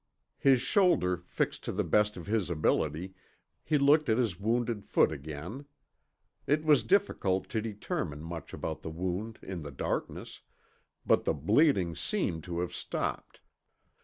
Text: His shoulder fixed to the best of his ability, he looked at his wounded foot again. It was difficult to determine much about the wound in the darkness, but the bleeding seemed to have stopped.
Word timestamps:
His 0.39 0.61
shoulder 0.61 1.15
fixed 1.27 1.63
to 1.65 1.71
the 1.71 1.83
best 1.83 2.17
of 2.17 2.25
his 2.25 2.49
ability, 2.49 3.13
he 3.63 3.77
looked 3.77 4.09
at 4.09 4.17
his 4.17 4.39
wounded 4.39 4.83
foot 4.83 5.11
again. 5.11 5.65
It 6.47 6.65
was 6.65 6.83
difficult 6.83 7.47
to 7.49 7.61
determine 7.61 8.23
much 8.23 8.51
about 8.51 8.81
the 8.81 8.89
wound 8.89 9.37
in 9.43 9.61
the 9.61 9.69
darkness, 9.69 10.41
but 11.05 11.23
the 11.23 11.35
bleeding 11.35 11.95
seemed 11.95 12.43
to 12.45 12.61
have 12.61 12.73
stopped. 12.73 13.41